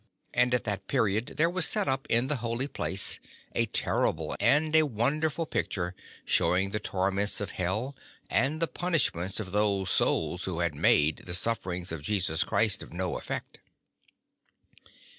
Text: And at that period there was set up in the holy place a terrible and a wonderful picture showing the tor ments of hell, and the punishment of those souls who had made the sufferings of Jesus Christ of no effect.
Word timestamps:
And 0.33 0.55
at 0.55 0.63
that 0.63 0.87
period 0.87 1.35
there 1.37 1.47
was 1.47 1.67
set 1.67 1.87
up 1.87 2.07
in 2.09 2.25
the 2.27 2.37
holy 2.37 2.67
place 2.67 3.19
a 3.53 3.67
terrible 3.67 4.35
and 4.39 4.75
a 4.75 4.81
wonderful 4.81 5.45
picture 5.45 5.93
showing 6.25 6.71
the 6.71 6.79
tor 6.79 7.11
ments 7.11 7.39
of 7.39 7.51
hell, 7.51 7.95
and 8.27 8.59
the 8.59 8.67
punishment 8.67 9.39
of 9.39 9.51
those 9.51 9.91
souls 9.91 10.45
who 10.45 10.61
had 10.61 10.73
made 10.73 11.17
the 11.27 11.35
sufferings 11.35 11.91
of 11.91 12.01
Jesus 12.01 12.43
Christ 12.43 12.81
of 12.81 12.91
no 12.91 13.15
effect. 13.19 13.59